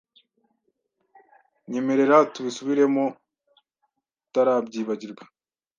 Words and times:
Nyemerera 1.71 2.17
tubisubiremo 2.33 3.03
utarabyibagirwa 4.25 5.23